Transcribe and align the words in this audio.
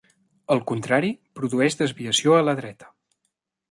El 0.55 0.63
contrari 0.71 1.13
produeix 1.41 1.79
desviació 1.85 2.37
a 2.41 2.45
la 2.51 2.61
dreta. 2.65 2.95